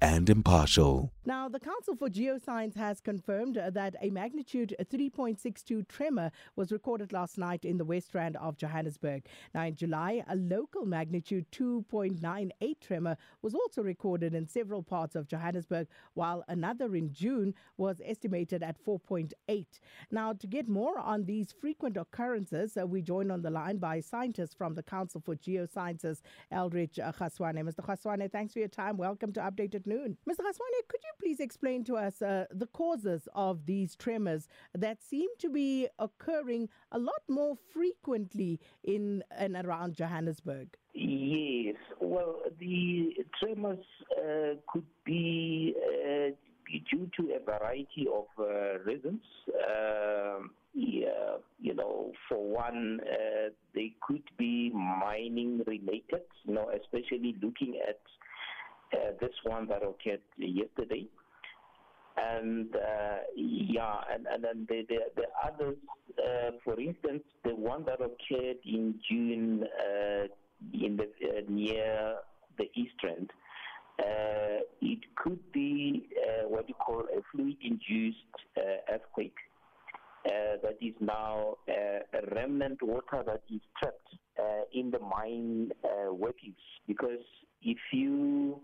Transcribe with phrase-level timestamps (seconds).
[0.00, 1.12] and impartial.
[1.24, 7.36] Now, the Council for Geoscience has confirmed that a magnitude 3.62 tremor was recorded last
[7.36, 9.26] night in the West Rand of Johannesburg.
[9.54, 15.28] Now, in July, a local magnitude 2.98 tremor was also recorded in several parts of
[15.28, 19.66] Johannesburg, while another in June was estimated at 4.8.
[20.10, 24.00] Now, to get more on these frequent occurrences, uh, we join on the line by
[24.00, 26.20] scientists from the Council for Geosciences,
[26.52, 27.62] Eldridge uh, Kgaswane.
[27.64, 27.84] Mr.
[27.84, 28.96] Kgaswane, thanks for your time.
[28.96, 30.16] Welcome to Updated Noon.
[30.28, 30.40] Mr.
[30.40, 35.28] Kgaswane, could you please explain to us uh, the causes of these tremors that seem
[35.38, 40.68] to be occurring a lot more frequently in and around Johannesburg?
[40.94, 41.76] Yes.
[42.00, 43.84] Well, the tremors
[44.18, 46.30] uh, could be uh,
[46.90, 49.22] due to a variety of uh, reasons.
[49.48, 57.34] Um, yeah, you know, for one, uh, they could be mining related, you know, especially
[57.42, 58.00] looking at
[58.94, 61.06] uh, this one that occurred yesterday.
[62.16, 65.76] And uh, yeah, and, and then the, the, the others,
[66.18, 70.26] uh, for instance, the one that occurred in June uh,
[70.72, 72.16] in the uh, near
[72.56, 73.30] the East end,
[74.80, 76.08] it could be
[76.46, 78.16] what you call a fluid-induced
[78.90, 79.36] earthquake.
[80.24, 82.00] that is now a
[82.34, 84.08] remnant water that is trapped
[84.72, 85.70] in the mine
[86.10, 86.56] workings.
[86.86, 87.24] Because
[87.62, 88.60] if you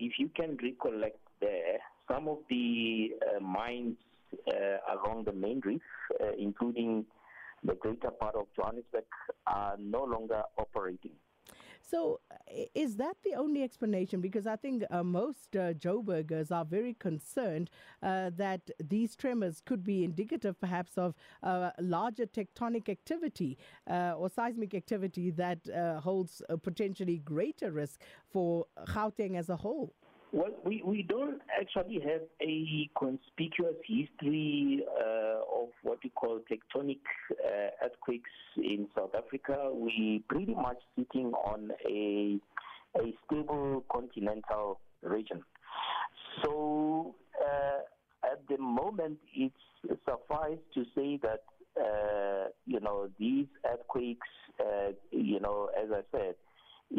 [0.00, 1.78] if you can recollect there,
[2.10, 3.96] some of the uh, mines
[4.48, 5.82] uh, along the main reef,
[6.20, 7.04] uh, including
[7.62, 9.04] the greater part of Johannesburg,
[9.46, 11.12] are no longer operating.
[11.82, 12.20] So,
[12.74, 14.20] is that the only explanation?
[14.20, 17.70] Because I think uh, most uh, Joburgers are very concerned
[18.02, 23.58] uh, that these tremors could be indicative, perhaps, of uh, larger tectonic activity
[23.88, 29.56] uh, or seismic activity that uh, holds a potentially greater risk for Gauteng as a
[29.56, 29.94] whole.
[30.32, 37.00] Well, we, we don't actually have a conspicuous history uh, of what we call tectonic
[37.32, 39.72] uh, earthquakes in South Africa.
[39.74, 42.38] We pretty much sitting on a
[42.96, 45.42] a stable continental region.
[46.42, 49.54] So uh, at the moment, it's
[50.04, 51.42] suffice to say that
[51.80, 54.28] uh, you know these earthquakes,
[54.60, 56.34] uh, you know, as I said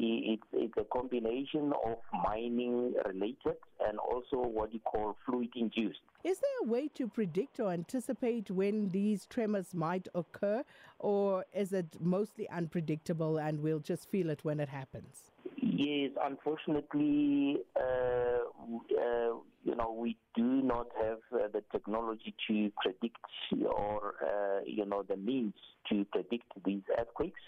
[0.01, 5.99] it's, it's a combination of mining related and also what you call fluid induced.
[6.23, 10.63] Is there a way to predict or anticipate when these tremors might occur,
[10.99, 15.31] or is it mostly unpredictable and we'll just feel it when it happens?
[15.57, 19.33] Yes, unfortunately, uh, uh,
[19.63, 23.17] you know, we do not have uh, the technology to predict
[23.65, 25.53] or, uh, you know, the means
[25.89, 27.41] to predict these earthquakes.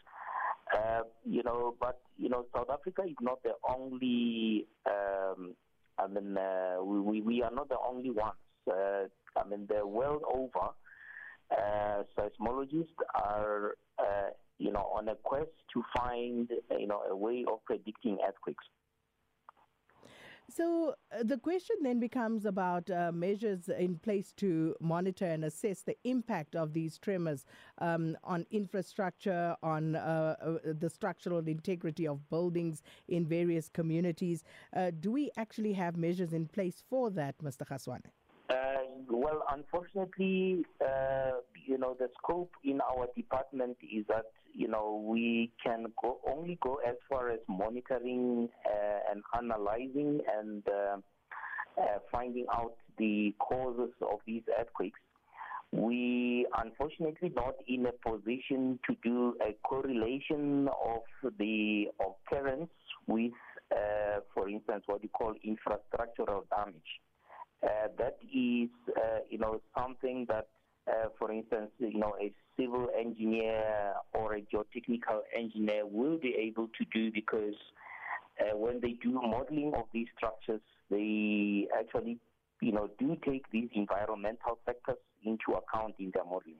[1.26, 4.68] You know, but you know, South Africa is not the only.
[4.86, 5.56] Um,
[5.98, 8.34] I mean, uh, we we are not the only ones.
[8.70, 9.08] Uh,
[9.38, 10.70] I mean, the world over,
[11.52, 17.46] uh, seismologists are, uh, you know, on a quest to find, you know, a way
[17.52, 18.66] of predicting earthquakes.
[20.50, 25.82] So uh, the question then becomes about uh, measures in place to monitor and assess
[25.82, 27.46] the impact of these tremors
[27.80, 34.44] um, on infrastructure, on uh, uh the structural integrity of buildings in various communities.
[34.76, 37.66] Uh, do we actually have measures in place for that, Mr.
[37.68, 38.06] Kgaswane?
[38.50, 40.66] Uh, well, unfortunately,
[41.66, 46.58] you know, the scope in our department is that you know, we can go, only
[46.62, 50.98] go as far as monitoring uh, and analyzing and uh,
[51.82, 55.00] uh, finding out the causes of these earthquakes.
[55.72, 61.02] We unfortunately not in a position to do a correlation of
[61.40, 62.70] the occurrence
[63.08, 63.32] with,
[63.72, 67.02] uh, for instance, what you call infrastructural damage.
[67.64, 70.48] Uh, that is, uh, you know, something that
[70.88, 76.68] uh, for instance, you know, a civil engineer or a geotechnical engineer will be able
[76.78, 77.56] to do because
[78.40, 82.20] uh, when they do modeling of these structures, they actually,
[82.62, 86.58] you know, do take these environmental factors into account in their modeling.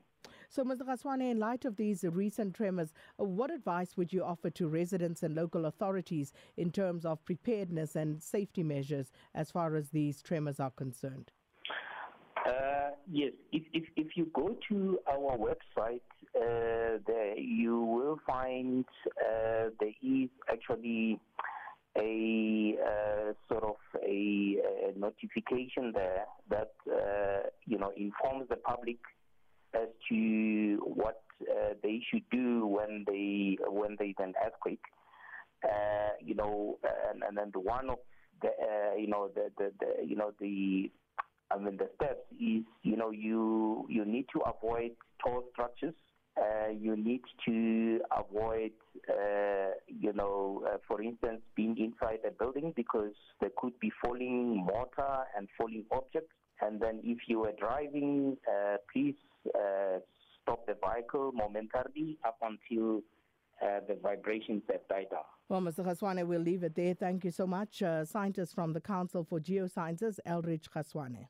[0.48, 0.82] So, Mr.
[0.82, 5.22] Kgaswane, in light of these recent tremors, uh, what advice would you offer to residents
[5.22, 10.60] and local authorities in terms of preparedness and safety measures as far as these tremors
[10.60, 11.32] are concerned?
[13.10, 16.00] Yes, if, if, if you go to our website,
[16.36, 18.84] uh, there you will find
[19.20, 21.20] uh, there is actually
[21.96, 24.56] a uh, sort of a,
[24.88, 28.96] a, notification there that uh, you know informs the public
[29.74, 34.82] as to what uh, they should do when they when there's an earthquake.
[35.62, 36.78] Uh, you know,
[37.10, 37.98] and, and then the one of
[38.42, 38.50] the
[38.98, 40.90] you know the, the, the you know the
[41.50, 44.92] I mean the steps is you know you you need to avoid
[45.22, 45.94] tall structures.
[46.36, 48.72] Uh, you need to avoid,
[49.08, 54.56] uh, you know, uh, for instance, being inside a building because there could be falling
[54.56, 56.34] mortar and falling objects.
[56.60, 59.14] And then if you are driving, uh, please
[59.54, 60.00] uh,
[60.42, 63.02] stop the vehicle momentarily up until
[63.64, 65.20] uh, the vibrations have died down.
[65.48, 65.84] Well, Mr.
[65.84, 66.94] Kgaswane, we'll leave it there.
[66.94, 67.82] Thank you so much.
[67.82, 71.28] Uh, scientist from the Council for Geosciences, Elrich Kgaswane.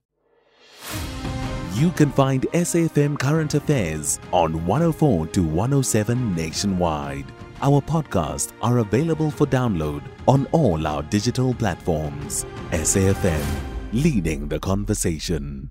[1.74, 7.26] You can find SAFM Current Affairs on 104 to 107 nationwide.
[7.60, 12.44] Our podcasts are available for download on all our digital platforms.
[12.70, 13.44] SAFM,
[13.92, 15.70] leading the conversation.